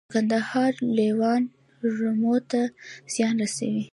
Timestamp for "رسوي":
3.43-3.85